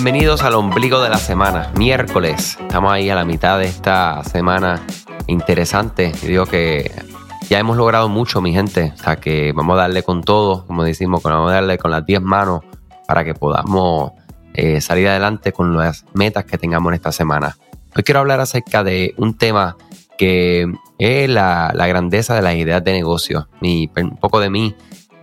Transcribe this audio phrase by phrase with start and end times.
[0.00, 2.56] Bienvenidos al ombligo de la semana, miércoles.
[2.60, 4.80] Estamos ahí a la mitad de esta semana
[5.26, 6.12] interesante.
[6.22, 6.88] Yo digo que
[7.50, 8.92] ya hemos logrado mucho, mi gente.
[8.94, 12.06] O sea que vamos a darle con todo, como decimos, vamos a darle con las
[12.06, 12.62] 10 manos
[13.08, 14.12] para que podamos
[14.54, 17.56] eh, salir adelante con las metas que tengamos en esta semana.
[17.96, 19.76] Hoy quiero hablar acerca de un tema
[20.16, 23.48] que es la, grandeza de las ideas de negocio.
[23.60, 24.76] Y un poco de mí,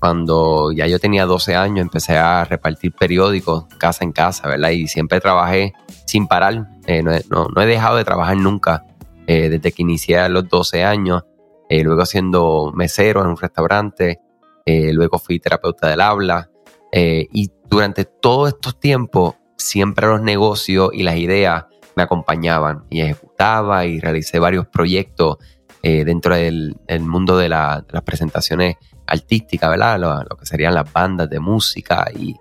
[0.00, 4.70] cuando ya yo tenía 12 años, empecé a repartir periódicos casa en casa, ¿verdad?
[4.70, 5.74] Y siempre trabajé
[6.06, 6.68] sin parar.
[6.86, 8.86] Eh, no, he dejado de trabajar nunca
[9.26, 11.24] eh, desde que inicié a los 12 años.
[11.68, 14.20] Eh, luego siendo mesero en un restaurante.
[14.66, 16.50] luego fui terapeuta del habla.
[16.92, 23.84] y durante todos estos tiempos, siempre los negocios y las ideas me acompañaban y ejecutaba
[23.84, 25.38] y realicé varios proyectos
[25.82, 28.76] dentro del, mundo de, las presentaciones
[29.06, 29.98] artística, ¿verdad?
[29.98, 32.36] Lo, que serían las bandas de música y,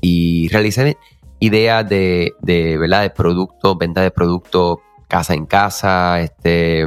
[0.00, 0.96] y realicé
[1.40, 3.02] ideas de, de, ¿verdad?
[3.02, 4.78] De productos, venta de productos
[5.08, 6.86] casa en casa, este,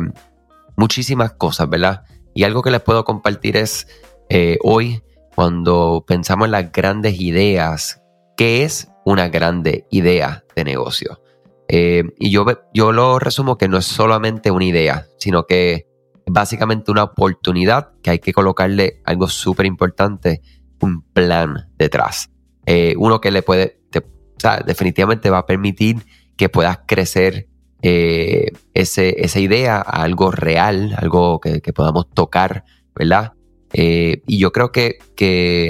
[0.76, 2.04] muchísimas cosas, ¿verdad?
[2.34, 3.88] Y algo que les puedo compartir es
[4.30, 5.02] eh, hoy,
[5.36, 8.02] cuando pensamos en las grandes ideas,
[8.36, 11.22] ¿qué es una grande idea de negocio?
[11.68, 15.88] Eh, y yo, yo lo resumo que no es solamente una idea, sino que
[16.28, 20.42] básicamente una oportunidad que hay que colocarle algo súper importante,
[20.82, 22.30] un plan detrás.
[22.66, 26.06] Eh, uno que le puede, o sea, definitivamente va a permitir
[26.36, 27.48] que puedas crecer
[27.82, 33.34] eh, ese, esa idea a algo real, algo que, podamos tocar, ¿verdad?
[33.74, 35.00] Eh, y yo creo que,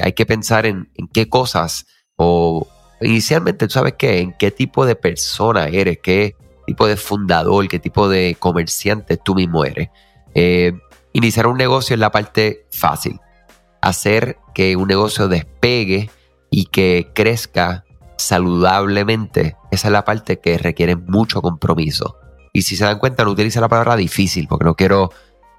[0.02, 1.86] hay que pensar en, en, qué cosas
[2.16, 2.68] o
[3.02, 4.20] inicialmente, ¿tú sabes qué?
[4.20, 6.36] En qué tipo de persona eres, qué
[6.66, 9.90] tipo de fundador, qué tipo de comerciante tú mismo eres.
[10.40, 10.72] Eh,
[11.14, 13.20] iniciar un negocio es la parte fácil.
[13.82, 16.12] Hacer que un negocio despegue
[16.52, 17.86] y que crezca
[18.20, 22.18] saludablemente, esa es la parte que requiere mucho compromiso.
[22.54, 25.10] Y si se dan cuenta, no utilizo la palabra difícil, porque no quiero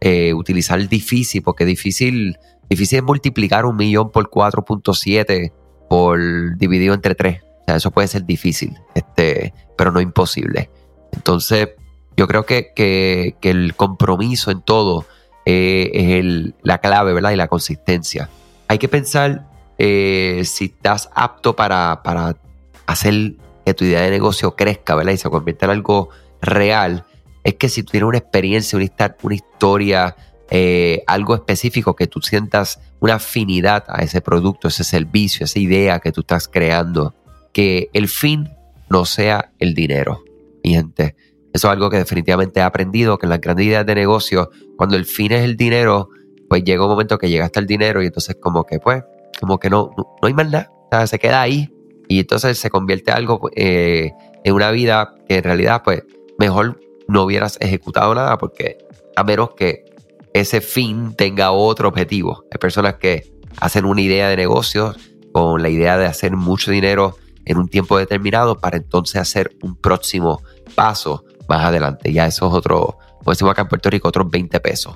[0.00, 2.38] eh, utilizar difícil, porque difícil,
[2.70, 5.52] difícil es multiplicar un millón por 4.7
[5.90, 7.42] por dividido entre 3.
[7.42, 10.70] O sea, eso puede ser difícil, este, pero no imposible.
[11.12, 11.70] Entonces,
[12.18, 15.06] yo creo que, el compromiso en todo
[15.46, 17.30] eh, es la clave, ¿verdad?
[17.30, 18.28] Y la consistencia.
[18.66, 19.46] Hay que pensar
[19.78, 22.02] eh, si estás apto para,
[22.86, 23.34] hacer
[23.64, 25.12] que tu idea de negocio crezca, ¿verdad?
[25.12, 26.08] Y se convierta en algo
[26.42, 27.04] real.
[27.44, 30.16] Es que si tú tienes una experiencia, una, una historia,
[30.50, 36.00] eh, algo específico, que tú sientas una afinidad a ese producto, ese servicio, esa idea
[36.00, 37.14] que tú estás creando,
[37.52, 38.50] que el fin
[38.90, 40.24] no sea el dinero,
[40.64, 41.14] mi gente.
[41.52, 44.96] Eso es algo que definitivamente he aprendido, que en las grandes ideas de negocio, cuando
[44.96, 46.10] el fin es el dinero,
[46.48, 49.02] pues llega un momento que llega hasta el dinero y entonces como que pues,
[49.40, 51.70] como que no, no, hay más nada, o sea, se queda ahí.
[52.08, 54.12] Y entonces se convierte algo eh,
[54.44, 56.04] en una vida que en realidad pues
[56.38, 58.78] mejor no hubieras ejecutado nada porque
[59.14, 59.84] a menos que
[60.32, 62.44] ese fin tenga otro objetivo.
[62.50, 63.30] Hay personas que
[63.60, 64.94] hacen una idea de negocio
[65.32, 69.76] con la idea de hacer mucho dinero en un tiempo determinado para entonces hacer un
[69.76, 70.42] próximo
[70.74, 72.12] paso más adelante.
[72.12, 74.94] Ya eso es otro, como decimos acá en Puerto Rico, otros 20 pesos.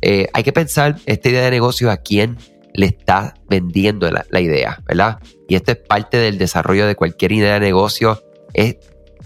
[0.00, 2.36] Eh, hay que pensar esta idea de negocio a quién
[2.74, 5.18] le está vendiendo la, idea, ¿verdad?
[5.48, 8.20] Y esto es parte del desarrollo de cualquier idea de negocio,
[8.52, 8.76] es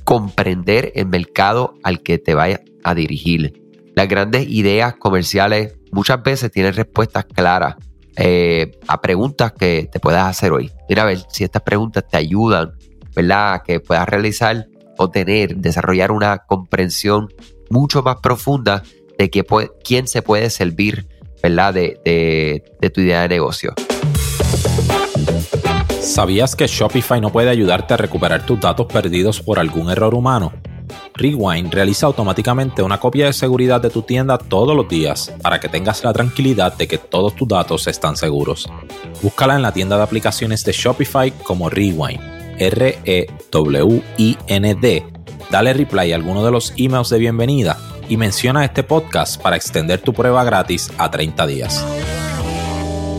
[0.05, 3.60] comprender el mercado al que te vaya a dirigir.
[3.97, 7.77] Las grandes ideas comerciales muchas veces tienen respuestas claras
[8.16, 10.71] eh, a preguntas que te puedas hacer hoy.
[10.89, 12.72] Mira a ver si estas preguntas te ayudan,
[13.16, 13.62] ¿verdad?
[13.65, 17.32] Que puedas realizar o tener, desarrollar una comprensión
[17.70, 18.82] mucho más profunda
[19.16, 19.44] de que
[19.82, 21.09] quién se puede servir
[21.42, 21.75] ¿verdad?
[21.75, 23.75] De, de tu idea de negocio.
[26.00, 30.53] ¿Sabías que Shopify no puede ayudarte a recuperar tus datos perdidos por algún error humano?
[31.15, 35.69] Rewind realiza automáticamente una copia de seguridad de tu tienda todos los días para que
[35.69, 38.69] tengas la tranquilidad de que todos tus datos están seguros.
[39.22, 44.19] Búscala en la tienda de aplicaciones de Shopify como Rewind R-E-W-I-N-D.
[45.51, 47.78] Dale reply a alguno de los emails de bienvenida
[48.09, 51.84] y menciona este podcast para extender tu prueba gratis a 30 días.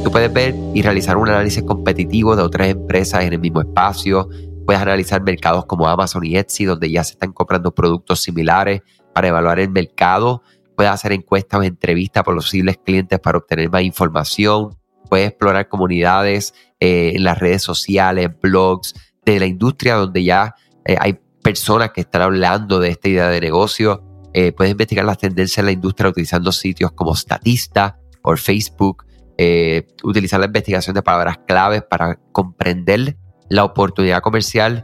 [0.04, 4.30] Tú puedes ver y realizar un análisis competitivo de otras empresas en el mismo espacio.
[4.66, 8.82] Puedes analizar mercados como Amazon y Etsy, donde ya se están comprando productos similares
[9.14, 10.42] para evaluar el mercado.
[10.76, 14.78] Puedes hacer encuestas o entrevistas por los posibles clientes para obtener más información.
[15.10, 18.94] Puedes explorar comunidades eh, en las redes sociales, blogs,
[19.34, 20.56] de la industria donde ya
[20.86, 24.04] eh, hay personas que están hablando de esta idea de negocio.
[24.34, 29.06] Eh, puedes investigar las tendencias en la industria utilizando sitios como Statista o Facebook.
[29.38, 33.18] Eh, utilizar la investigación de palabras claves para comprender
[33.50, 34.84] la oportunidad comercial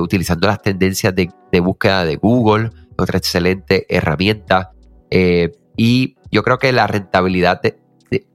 [0.00, 4.72] utilizando las tendencias de, búsqueda de Google, otra excelente herramienta.
[5.76, 7.60] Y yo creo que la rentabilidad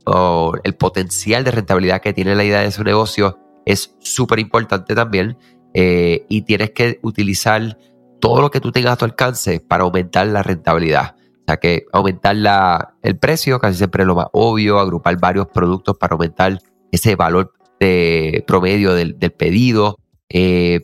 [0.05, 3.37] o el potencial de rentabilidad que tiene la idea de su negocio
[3.71, 5.38] es súper importante también.
[5.74, 7.77] Eh, y tienes que utilizar
[8.19, 11.16] todo lo que tú tengas a tu alcance para aumentar la rentabilidad.
[11.16, 15.48] O sea que aumentar la, el precio, casi siempre es lo más obvio, agrupar varios
[15.48, 16.60] productos para aumentar
[16.92, 19.98] ese valor de promedio del, pedido.
[20.30, 20.81] Eh,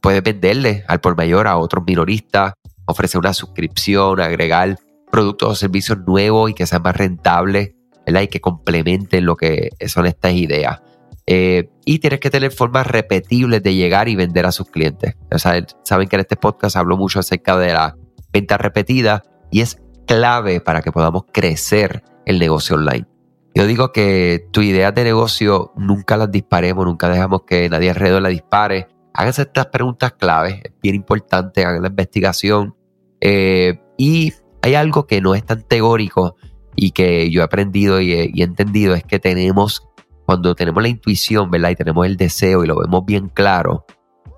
[0.00, 2.54] puedes venderle al por mayor a otros minoristas,
[2.86, 4.78] ofrecer una suscripción, agregar
[5.10, 7.72] productos o servicios nuevos y que sean más rentables,
[8.06, 8.22] ¿verdad?
[8.22, 10.80] Y que complementen lo que son estas ideas.
[11.30, 15.14] Eh, y tienes que tener formas repetibles de llegar y vender a sus clientes.
[15.30, 17.96] O saben que en este podcast hablo mucho acerca de la
[18.32, 23.06] venta repetida y es clave para que podamos crecer el negocio online.
[23.54, 28.22] Yo digo que tu idea de negocio nunca las disparemos, nunca dejamos que nadie alrededor
[28.22, 28.88] la dispare.
[29.12, 32.74] Háganse estas preguntas claves, es bien importante, hagan la investigación.
[33.20, 34.32] Eh, y
[34.62, 36.36] hay algo que no es tan teórico
[36.74, 39.88] y que yo he aprendido y he, entendido, es que tenemos,
[40.28, 41.70] cuando tenemos la intuición, ¿verdad?
[41.70, 43.86] Y tenemos el deseo y lo vemos bien claro,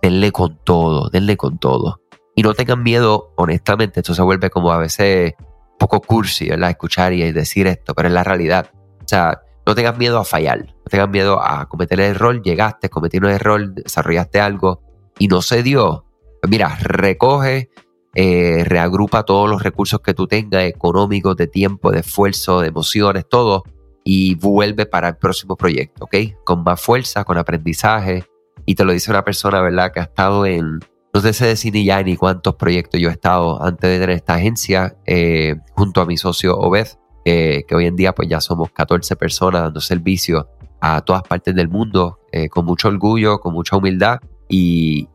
[0.00, 2.00] denle con todo, denle con todo.
[2.36, 5.34] Y no tengan miedo, honestamente, esto se vuelve como a veces
[5.80, 6.70] poco cursi, ¿verdad?
[6.70, 8.70] Escuchar y decir esto, pero es la realidad.
[9.02, 12.88] O sea, no tengas miedo a fallar, no tengas miedo a cometer el error, llegaste,
[12.88, 14.82] cometiste un error, desarrollaste algo
[15.18, 16.04] y no se dio.
[16.40, 17.68] Pues mira, recoge,
[18.14, 23.28] eh, reagrupa todos los recursos que tú tengas, económicos, de tiempo, de esfuerzo, de emociones,
[23.28, 23.64] todo,
[24.04, 26.16] y vuelve para el próximo proyecto, ¿ok?
[26.44, 28.24] Con más fuerza, con aprendizaje.
[28.66, 29.92] Y te lo dice una persona, ¿verdad?
[29.92, 30.80] Que ha estado en,
[31.12, 34.34] no sé decir ni ya ni cuántos proyectos yo he estado antes de tener esta
[34.34, 36.88] agencia, eh, junto a mi socio Obed,
[37.24, 40.48] que hoy en día pues ya somos 14 personas dando servicio
[40.80, 44.18] a todas partes del mundo, eh, con mucho orgullo, con mucha humildad
[44.48, 45.08] y,